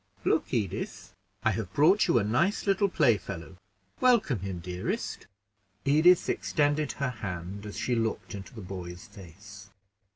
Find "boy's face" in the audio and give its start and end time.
8.61-9.69